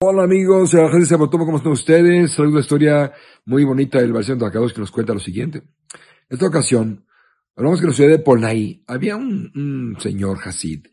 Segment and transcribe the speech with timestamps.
[0.00, 0.74] Hola amigos,
[1.30, 2.32] ¿cómo están ustedes?
[2.32, 3.12] Soy una historia
[3.44, 5.58] muy bonita del Barcelona de Acados que nos cuenta lo siguiente.
[5.58, 5.66] En
[6.30, 7.04] esta ocasión,
[7.54, 10.86] hablamos que en la ciudad de Polnay había un, señor Hasid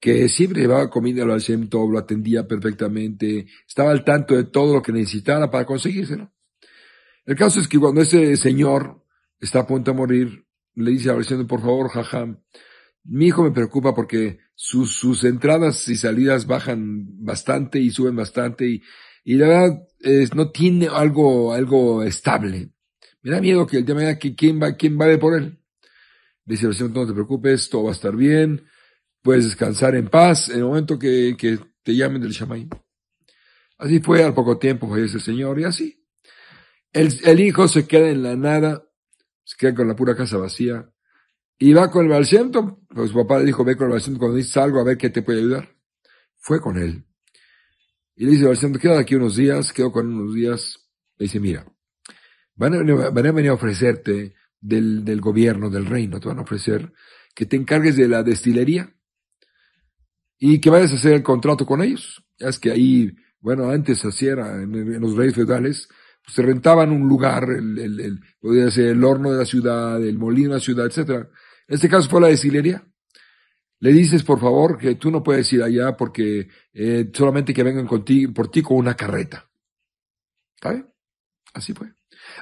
[0.00, 4.82] que siempre llevaba comida al Hashem lo atendía perfectamente, estaba al tanto de todo lo
[4.82, 6.30] que necesitara para conseguírselo.
[7.24, 9.02] El caso es que cuando ese señor
[9.40, 12.38] está a punto de morir, le dice a Hashem, por favor, jajam,
[13.04, 18.66] mi hijo me preocupa porque sus, sus entradas y salidas bajan bastante y suben bastante
[18.66, 18.82] y,
[19.24, 22.70] y la verdad es, no tiene algo, algo estable.
[23.22, 25.58] Me da miedo que el día de mañana, ¿quién va, quién va por él?
[26.44, 28.66] Dice el Señor, no te preocupes, todo va a estar bien,
[29.22, 32.68] puedes descansar en paz en el momento que, que te llamen del Shamay.
[33.78, 36.06] Así fue, al poco tiempo fue ese señor y así.
[36.92, 38.84] El, el hijo se queda en la nada,
[39.42, 40.90] se queda con la pura casa vacía,
[41.58, 44.36] y va con el Balciento, pues su papá le dijo, ve con el Balciento cuando
[44.36, 45.74] dices algo a ver qué te puede ayudar.
[46.36, 47.04] Fue con él.
[48.16, 50.78] Y le dice, Balciento, queda aquí unos días, quedó con unos días.
[51.16, 51.64] Le dice, mira,
[52.56, 56.92] van a, venir, a ofrecerte del, del gobierno, del reino, te van a ofrecer
[57.34, 58.94] que te encargues de la destilería
[60.38, 62.24] y que vayas a hacer el contrato con ellos.
[62.38, 65.88] Ya es que ahí, bueno, antes así era, en, los reyes feudales,
[66.24, 70.02] pues se rentaban un lugar, el, el, el, podía ser el horno de la ciudad,
[70.04, 71.28] el molino de la ciudad, etcétera
[71.66, 72.86] este caso fue la destilería.
[73.80, 77.86] Le dices, por favor, que tú no puedes ir allá porque eh, solamente que vengan
[77.86, 79.48] contigo, por ti con una carreta.
[80.60, 80.86] ¿Sabe?
[81.52, 81.92] Así fue.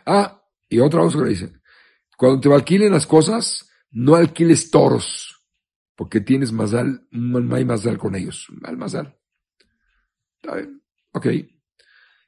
[0.06, 1.52] Ah, y otra cosa que le dice.
[2.16, 5.42] Cuando te alquilen las cosas, no alquiles toros,
[5.96, 8.46] porque tienes más dal, no hay más dal con ellos.
[8.60, 9.18] Mal más dal.
[10.40, 10.82] ¿Está bien?
[11.12, 11.26] Ok.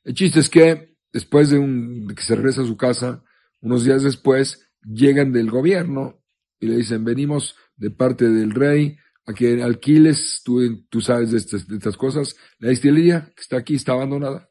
[0.04, 3.22] El chiste es que después de, un, de que se regresa a su casa,
[3.60, 6.23] unos días después, llegan del gobierno
[6.64, 11.36] y le dicen, venimos de parte del rey a que alquiles, tú, tú sabes de
[11.36, 14.48] estas, de estas cosas, la destilería que está aquí está abandonada.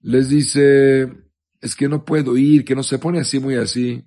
[0.00, 1.08] Les dice,
[1.60, 4.04] es que no puedo ir, que no se pone así, muy así.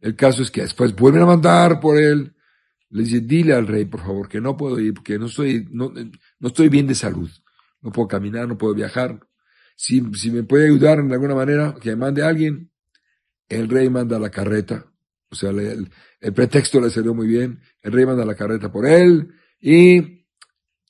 [0.00, 2.34] El caso es que después vuelven a mandar por él.
[2.90, 5.92] Le dice, dile al rey, por favor, que no puedo ir, porque no estoy, no,
[6.40, 7.30] no estoy bien de salud.
[7.82, 9.20] No puedo caminar, no puedo viajar.
[9.76, 12.72] Si, si me puede ayudar en alguna manera, que me mande alguien.
[13.48, 14.88] El rey manda la carreta
[15.30, 15.90] o sea, el,
[16.34, 17.60] pretexto le salió muy bien.
[17.82, 20.26] El rey manda la carreta por él y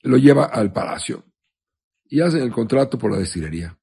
[0.02, 1.24] lo lleva al palacio.
[2.04, 3.78] Y hacen el contrato por la destilería.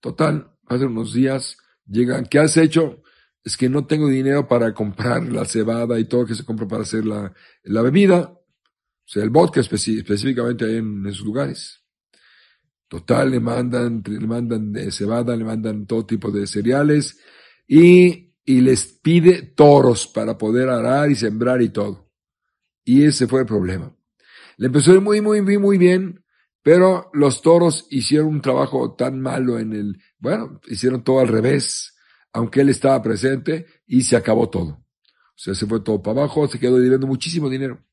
[0.00, 3.02] Total, hace unos días llegan, ¿qué has hecho?
[3.44, 6.82] Es que no tengo dinero para comprar la cebada y todo que se compra para
[6.82, 7.32] hacer la,
[7.64, 8.20] la bebida.
[8.22, 11.82] O sea, el vodka específicamente ahí en esos lugares.
[12.88, 17.18] Total, le mandan, le mandan cebada, le mandan todo tipo de cereales
[17.66, 22.10] y y les pide toros para poder arar y sembrar y todo.
[22.84, 23.94] Y ese fue el problema.
[24.56, 26.24] Le empezó a ir muy, muy, muy, muy bien,
[26.62, 31.94] pero los toros hicieron un trabajo tan malo en el, bueno, hicieron todo al revés,
[32.32, 34.68] aunque él estaba presente y se acabó todo.
[34.70, 37.84] O sea, se fue todo para abajo, se quedó debiendo muchísimo dinero.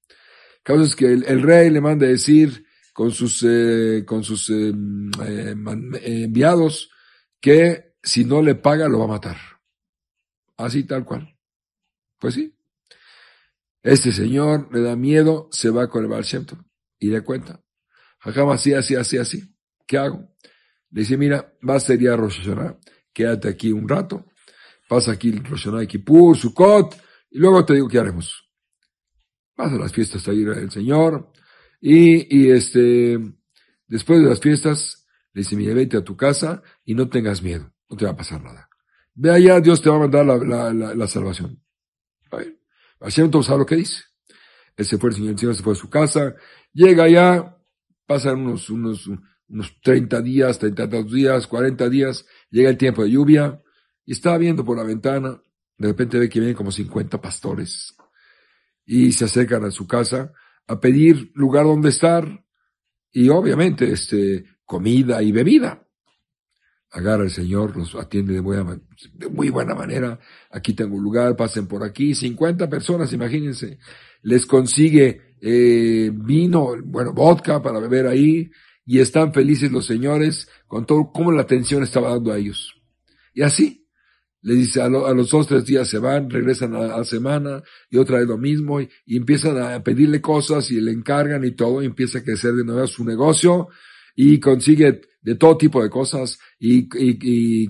[0.64, 4.74] Causa es que el, rey le manda a decir con sus, eh, con sus eh,
[5.26, 5.56] eh,
[6.04, 6.92] enviados
[7.40, 9.38] que si no le paga lo va a matar.
[10.60, 11.34] Así tal cual.
[12.20, 12.54] Pues sí.
[13.82, 16.26] Este señor le da miedo, se va con el Baal
[17.00, 17.62] y le cuenta.
[18.20, 19.56] Jajam así, así, así, así.
[19.88, 20.36] ¿Qué hago?
[20.92, 22.46] Le dice, mira, vas a ir a Rosh
[23.14, 24.26] quédate aquí un rato,
[24.90, 26.94] pasa aquí el Rosh Hashanah, Kippur, Sukkot,
[27.32, 28.50] y luego te digo qué haremos.
[29.56, 31.32] Vas a las fiestas a ir el Señor,
[31.80, 33.18] y, y este,
[33.88, 37.72] después de las fiestas, le dice, mira, vete a tu casa y no tengas miedo,
[37.90, 38.69] no te va a pasar nada.
[39.22, 41.62] Ve allá, Dios te va a mandar la, la, la, la salvación.
[43.02, 44.04] Hashem sabe lo que dice.
[44.78, 46.36] Él se fue, el Señor, el Señor se fue a su casa,
[46.72, 47.58] llega allá,
[48.06, 49.10] pasan unos, unos,
[49.50, 53.62] unos 30 días, 32 días, 40 días, llega el tiempo de lluvia,
[54.06, 55.42] y estaba viendo por la ventana,
[55.78, 57.98] de repente ve que vienen como 50 pastores,
[58.86, 60.32] y se acercan a su casa
[60.66, 62.46] a pedir lugar donde estar,
[63.12, 65.89] y obviamente, este, comida y bebida
[66.92, 68.80] agarra el Señor, los atiende de, buena,
[69.14, 70.20] de muy buena manera.
[70.52, 72.16] Aquí tengo un lugar, pasen por aquí.
[72.16, 73.80] 50 personas, imagínense.
[74.24, 78.50] Les consigue eh, vino, bueno, vodka para beber ahí.
[78.86, 82.74] Y están felices los señores con todo, cómo la atención estaba dando a ellos.
[83.36, 83.88] Y así,
[84.42, 87.62] le dice, a, los dos, tres días se van, regresan a la semana
[87.92, 91.52] y otra vez lo mismo y, y, empiezan a pedirle cosas y le encargan y
[91.52, 93.68] todo y empieza a crecer de nuevo su negocio
[94.22, 96.90] y consigue de todo tipo de cosas y,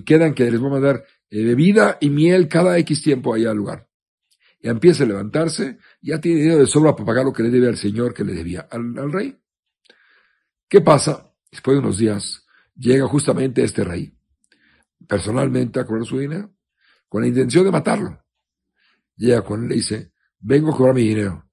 [0.02, 3.56] quedan que les voy a mandar eh, bebida y miel cada X tiempo allá al
[3.56, 3.88] lugar.
[4.60, 7.68] y empieza a levantarse, ya tiene dinero de sobra para pagar lo que le debe
[7.68, 9.38] al señor que le debía al, rey.
[10.68, 11.32] ¿Qué pasa?
[11.52, 12.44] Después de unos días,
[12.74, 14.12] llega justamente este rey,
[15.06, 16.52] personalmente a cobrar su dinero,
[17.08, 18.24] con la intención de matarlo.
[19.14, 21.48] Llega con él y le dice, vengo a cobrar mi dinero.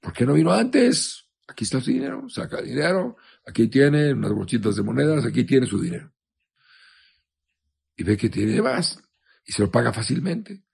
[0.00, 1.26] ¿por qué no vino antes?
[1.46, 5.80] Aquí está su dinero, saca dinero, aquí tiene unas bolsitas de monedas, aquí tiene su
[5.80, 6.12] dinero.
[7.96, 9.00] Y ve que tiene más,
[9.46, 10.64] y se lo paga fácilmente.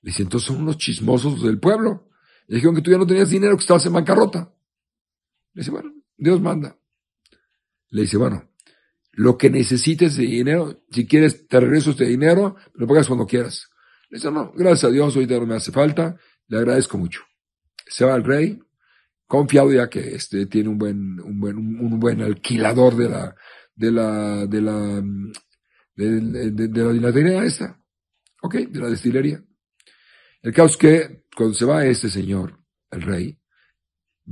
[0.00, 2.08] Le dice, entonces son unos chismosos del pueblo.
[2.46, 4.54] Le dijeron que tú ya no tenías dinero, que estabas en bancarrota.
[5.52, 6.78] Le dice, bueno, Dios manda.
[7.90, 8.50] Le dice, bueno,
[9.12, 13.68] lo que necesites de dinero, si quieres te regreso este dinero, lo pagas cuando quieras.
[14.08, 16.16] Le dice, no, gracias a Dios, ahorita no me hace falta,
[16.46, 17.22] le agradezco mucho.
[17.88, 18.60] Se va el rey,
[19.26, 23.34] confiado ya que este tiene un buen, un buen, un buen alquilador de la,
[23.74, 25.02] de la, de la,
[25.94, 27.80] de, la esta.
[28.42, 29.42] Ok, de la destilería.
[30.42, 33.38] El caso es que cuando se va este señor, el rey,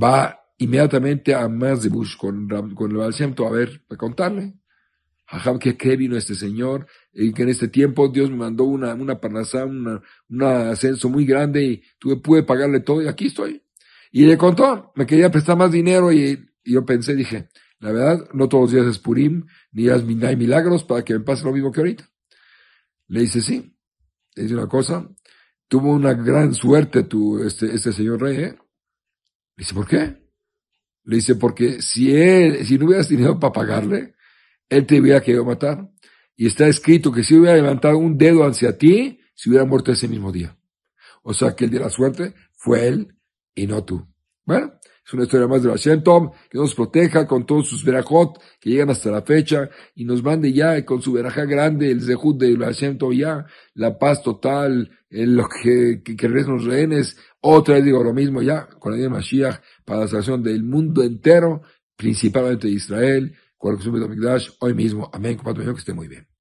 [0.00, 4.54] va inmediatamente a Bush con, con el Baal a ver, para contarle.
[5.26, 8.94] Ajá, que qué vino este señor, y que en este tiempo Dios me mandó una,
[8.94, 9.18] una,
[10.28, 13.63] un ascenso muy grande y tuve, pude pagarle todo y aquí estoy.
[14.16, 17.48] Y le contó, me quería prestar más dinero y, yo pensé, dije,
[17.80, 21.42] la verdad, no todos los días es Purim, ni hay milagros para que me pase
[21.42, 22.08] lo mismo que ahorita.
[23.08, 23.76] Le dice, sí.
[24.36, 25.10] Le dice una cosa,
[25.66, 28.56] tuvo una gran suerte tu, este, este señor rey, ¿eh?
[29.56, 30.16] Le dice, ¿por qué?
[31.02, 34.14] Le dice, porque si él, si no hubieras dinero para pagarle,
[34.68, 35.90] él te hubiera querido matar.
[36.36, 40.06] Y está escrito que si hubiera levantado un dedo hacia ti, se hubiera muerto ese
[40.06, 40.56] mismo día.
[41.24, 43.13] O sea que el de la suerte fue él
[43.54, 44.06] y no tú.
[44.44, 44.72] Bueno,
[45.06, 48.70] es una historia más de la Tom, que nos proteja con todos sus verajot que
[48.70, 52.56] llegan hasta la fecha y nos mande ya con su veraja grande, el zehut de
[52.56, 57.16] la Tom ya, la paz total, en lo que, que, que los rehenes.
[57.40, 61.02] Otra vez digo lo mismo ya, con la de Mashiach, para la salvación del mundo
[61.02, 61.62] entero,
[61.96, 65.10] principalmente de Israel, con la hoy mismo.
[65.12, 65.36] Amén.
[65.36, 66.33] Compadre, que esté muy bien.